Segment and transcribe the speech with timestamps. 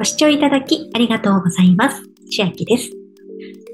[0.00, 2.02] ご視聴いただきありがとうございます。
[2.30, 2.88] 千秋です。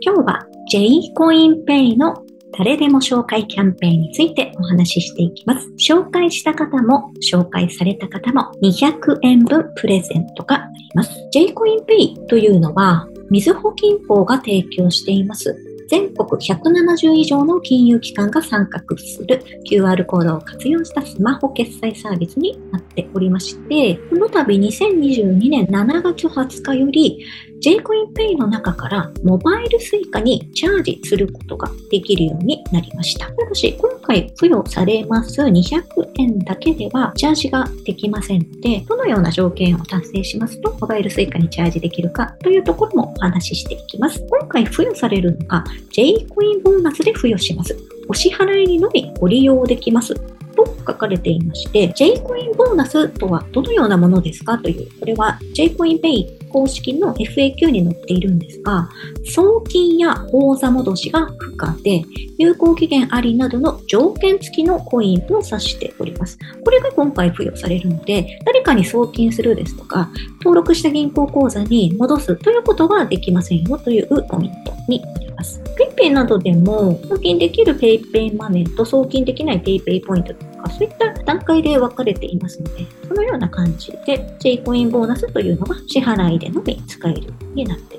[0.00, 2.14] 今日は J コインペイの
[2.56, 5.68] 誰でも紹介キャンペーンについてお話ししていきます。
[5.78, 11.10] 紹介した方も紹介された方も200円分プレゼントがあります。
[11.30, 15.54] J コインペイというのは、みずほ銀行が提供しています
[15.88, 27.24] 全国170以上の金融機関が参画する QR コードを活用したスマホ決済サービスになっておりまして、この度2022年7月20日より
[27.60, 33.26] j コインペイの中からモバイル Suica にチャージすることができるようになりました。
[33.26, 35.82] ただし、今回付与されます200
[36.18, 44.24] 円だけではチャージができませんので、どのような条件を達成しますと、モバイル Suica にチャージできるかというところもお話ししていきます。
[44.30, 47.76] 今回付与されるのが J コインボーナスで付与します。
[48.08, 50.14] お支払いにのみご利用できます。
[50.56, 58.88] と書かれていまして、J コインボーナスとはどのようなものですかという、これは J コインペイ公式の FAQ に載っているんですが、
[59.24, 62.04] 送金や口座戻しが不可で、
[62.38, 66.38] 有効期限ありなどの条件付きのコインを指しております。
[66.64, 75.60] これが今回付与されるので、誰かに送金するですとか、登録した銀行口座に戻すということができませんよというポイントになります。
[75.76, 80.32] PayPay などでも送金できる PayPay マネーと送金できない PayPay ポイント
[80.64, 87.93] か、そういった段階で分かれていますので、このような感じで J コインボーナスというのが支払いでのみ使えるようになっています。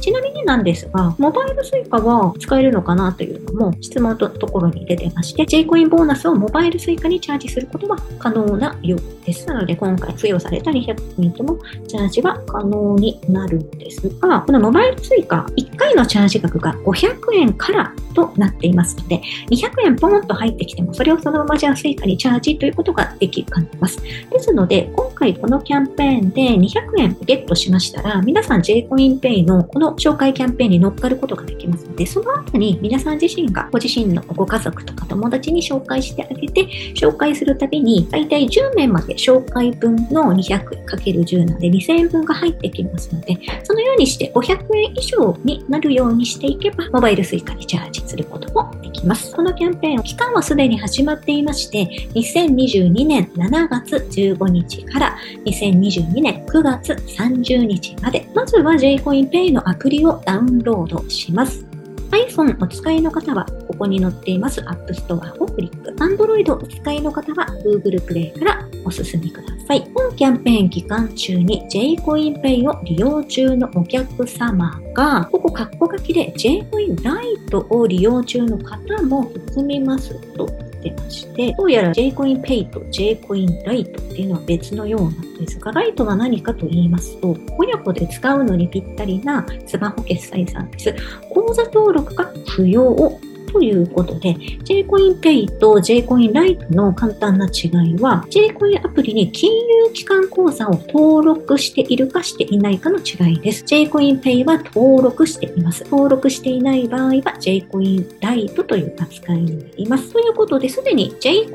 [0.00, 9.46] ちなみになんですが、モバイル Suica は使えるのかなというのも質問のところに出てまして、J コインボーナスをモバイル Suica にチャージすることは可能なようです。
[9.46, 11.58] なので今回付与された200ポイントも
[11.88, 24.00] チャージは可能になるんですが、このモバイル Suica 1回のチャージ額が500円からとなっていますので、200円ポンと入ってきても、それをそのままじゃあ Suica にチャージということができるかます。
[24.30, 49.34] ですので、今回このキャンペーンで200円ゲットしましたら、皆さん J コインペイのこの紹介キャンペーンに乗っかることができますので、その後に皆さん自身がご自身のご家族とか友達に紹介してあげて、紹介するたびに、だいたい10名まで紹介分の 200×10 なので2000円分が入ってきますので、そのようにして500円以上になるようにしていけば、モバイル Suica にチャージすることもできます。
[49.34, 55.05] このキャンペーン、期間はすでに始まっていまして、2022年7月15日から
[55.44, 61.66] 2022年9月30日まで、まずは JCoinPay のアプリをダウンロードします。
[62.10, 65.90] iPhone お使いの方は、ここに載っています App Store をクリック。
[66.02, 69.90] Android お使いの方は Google Play からお進みください。
[69.94, 80.46] 本キャンペーン期間中に JCoinPay を利用中のお客様が、ここカッコ書きで JCoin Lite を利用中の方も含みますと
[80.82, 90.94] てまして、どうやら JcoinPay と Jcoin Lite っていうのは別のようなんですが、ライトは何かと言いますと、親子で使うのにぴったりなスマホ決済サービス、
[91.30, 93.18] 口座登録が不要
[93.56, 103.64] ということで、JcoinPay と JcoinLite の簡単な違いは、Jcoin アプリに金融機関口座を登録しているかしていないかの違いです。
[103.64, 105.84] JcoinPay は登録しています。
[105.84, 110.12] 登録していない場合は J コインライトという扱いになります。
[110.12, 111.46] ということで、すでに j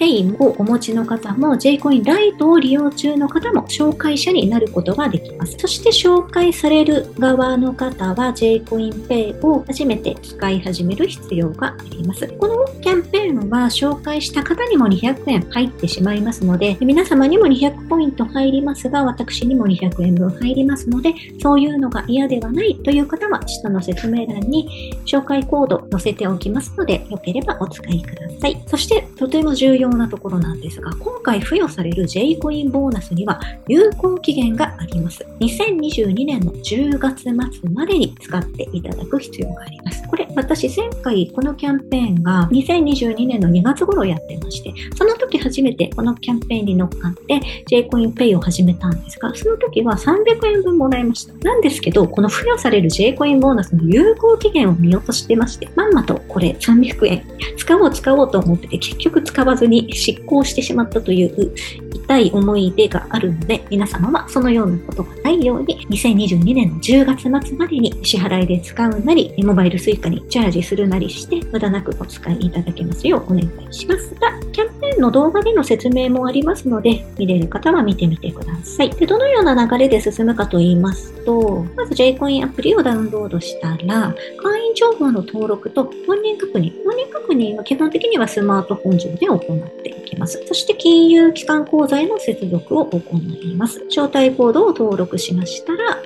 [0.00, 5.56] JcoinPay をお持ちの方も JcoinLite を利用中の方も紹介者になることができます。
[5.58, 12.26] そして紹介される側の方は JcoinPay を初めて使い始める必要要があります。
[12.38, 28.62] このキャンペーンは紹介した方にも200円入ってしまいますので、皆様にも200ポイント入りますが、私にも200円分入りますので、そういうのが嫌ではないという方は、下の説明欄に紹介コード載せておきますので、よければお使いください。
[28.66, 35.24] そして、とても重要なところなんですが、今回付与される J コインボーナスには有効期限があります。
[35.40, 37.32] 2022年の10月末
[37.70, 40.06] までに使っていただく必要があります。
[40.08, 47.40] これ、私前回このキャンペーンが2022年の2月頃やってまして、その時初めてこのキャンペーンに乗っかって
[47.70, 51.34] Jcoinpay を始めたんですが、その時は300円分もらいました。
[51.44, 57.22] なんですけど、この付与される Jcoin ボーナスの有効期限を見落としてまして、まんまとこれ300円
[57.56, 61.52] 使おう使おうと思ってて結局使わずに執行してしまったという
[61.94, 78.90] 痛い思い出があるので、皆様はそのようなことがないように、2022年の10月末までに支払いで使うなり、モバイル Suica にチャージするなりして、無駄なくお使いいただけますようお願いしますが、キャンプの動画での説明もありますので、見れる方は見てみてください。
[78.90, 86.72] で、どのような流れで進むかと言いますと、まず Jcoin アプリをダウンロードしたら、会員情報の登録と本人確認。
[86.84, 90.42] 本人確認は基本的にはスマートフォン上で行っていきます。
[90.46, 93.00] そして金融機関口座への接続を行
[93.42, 93.80] います。
[93.88, 95.98] 招待コードを登録しましたら、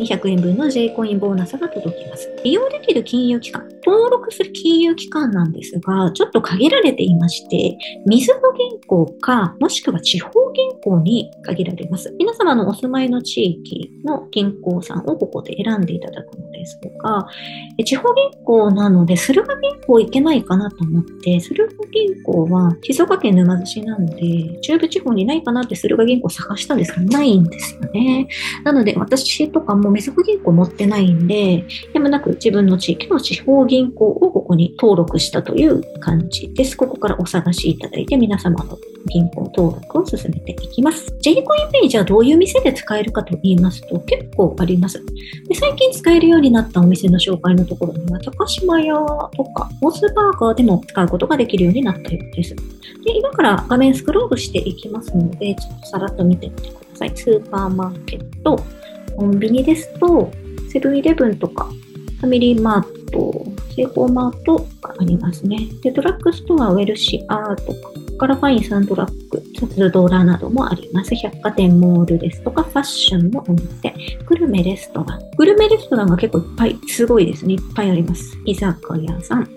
[0.00, 2.30] 200円分の J コインボーナスが届きます。
[2.44, 12.12] 利用できる金融機関、登録する金融機関なんですが、ちょっと限られていまして、みずほ銀行か、もしくは地方銀行に限られます。
[12.18, 17.28] 皆様のお住まいの地域の銀行さんをここで選んでいただくのですが、
[17.84, 28.28] 地方銀行なので、駿河銀行行けないかなと思って、駿河銀行は静岡県沼津市なので、中部地方にないかなって駿河銀行探したんですが、ないんですよね。
[28.64, 36.74] なので、私とかもみずほ銀行持ってないんで、やむなく自分の地域の地方銀行銀行をここに登録したという感じです。
[36.78, 38.78] ここからお探しいただいて、皆様の
[39.10, 41.14] 銀行登録を進めていきます。
[41.20, 45.04] J コインペイじゃあどういう店で使えるかと言いますと結構あります。
[45.46, 48.94] で最近使えるようになったお店の紹介のところには高島屋
[49.36, 52.56] とかモスバーガーでも使うことができるようになったようです。
[52.56, 52.64] で
[53.14, 57.12] 今から画面スクロールしていきますので、ちょっとさらっと見てみてください。
[57.14, 58.58] スーパーマーケット、
[59.14, 60.32] コンビニですと、
[60.70, 61.68] セブンイレブンとか、
[62.20, 63.45] ファミリーマート、
[63.76, 65.58] セイコーマートがありますね。
[65.82, 71.14] で、ドラッグストア、ウェルシアーとか、からファインサンドラッグ、札ドラなどもあります。
[71.14, 73.94] 百貨店、モールですとか、ファッションのお店、
[74.24, 75.20] グルメレストラン。
[75.36, 77.54] グルメレストランが結構いっぱい、すごいですね。
[77.54, 78.38] いっぱいあります。
[78.46, 79.48] 居酒屋さん、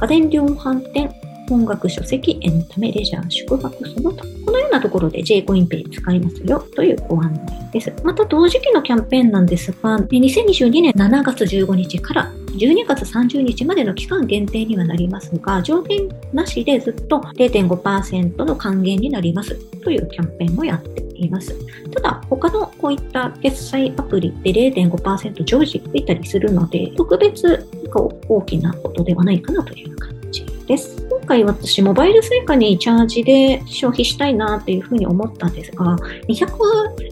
[0.00, 1.12] 家電量販店、
[1.50, 4.24] 音楽、書籍、エンタメ、レジャー、宿泊、その他。
[4.44, 7.92] このようなところで J コインペイ使いますよというご案内です。
[8.04, 21.54] また同時期のキャンペーンなんですが、2022年7月15日から12月30日までの期間限定にはなりますが、上限なしでずっと0.5%の還元になりますというキャンペーンもやっています。
[21.90, 27.68] ただ、他のこういった決済アプリで0.5%常時いたりするので、特別
[28.28, 30.15] 大きなことではないかなという感じ
[30.66, 31.06] です。
[31.08, 35.96] 今回私、モバイル suica にチャージで消費したいなっていうふうに思ったんですが、
[36.28, 36.48] 200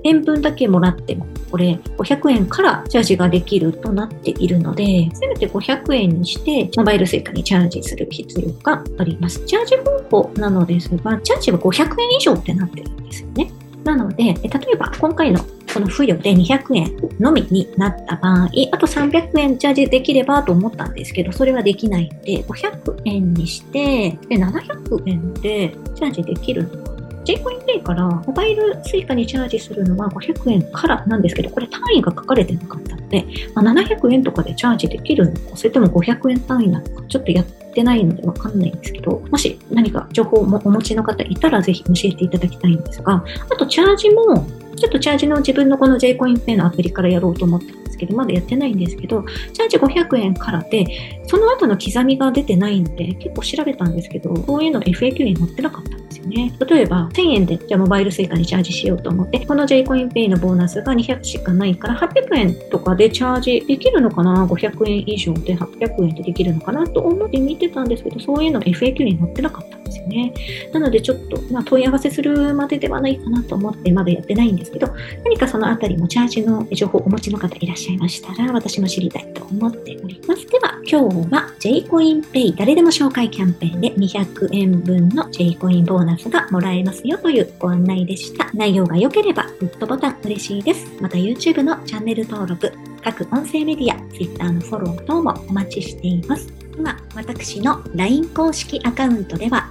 [0.02, 9.44] 円分だけもらっても、これ500円からチャージができるとなっているので、せめて500円にして、モバイル suica にチャージする必要があります。
[9.46, 9.76] チャージ
[10.10, 13.52] 方法なのですが、チャージは500円以上ってなってるんですよね。
[13.84, 15.40] なので、例えば今回の
[15.74, 26.94] この付与で200円のみになった場合、あと300円チャージできればと思ったんですけど、それはできないんで、500円にして、で、700円でチャージできるのか
[27.24, 33.24] J コインペイからモバイル Suica にチャージするのは500円からなんですけど、これ単位が書かれてなかったので、
[33.54, 50.86] まあ、700円とかでチャージできるのか、それとも500円単位なのか、ちょっとやってないのでわかんないんですけど、もし何か情報もお持ちの方いたらぜひ教えていただきたいんですが、あとチャージもちょっとチャージの自分のこの J コインペイのアプリからやろうと思ってんですけど、まだやってないんですけど、チャージ500円からで、
[51.26, 56.52] その後の刻みが出てないんで、結構調べたんですけど、こういうの FAQ に載ってなかったんですよね。
[56.68, 66.86] 例えば、1000円で、じゃあモバイル suica にチャージしようと思って、この J コインペイのボーナスが200しかないから、800円とかでチャージできるのかな ?500 円以上で800円でできるのかな？
[66.86, 70.34] と思って見てたんですけど、そういうの FAQ に載ってなかったですよね。
[70.72, 74.88] なのでちょっと、まあ、問い合わせするまでではないかなと思ってまだやってないんですけど、
[75.24, 80.46] 何かそのあたりもチャージの情報をお持ちの方いらっしゃいましたら、私も知りたいと思っております。
[80.46, 88.50] では、今日は J コインペイ誰でも紹介キャンペーンで200円分の J コインボーナスがもらえますよというご案内でした。
[88.54, 90.86] 内容が良ければ、グッドボタン嬉しいです。
[91.00, 96.52] また YouTube のチャンネル登録、各音声メディア、Twitter のフォロー等もお待ちしています。
[96.76, 99.70] では、私の LINE 公式アカウントでは、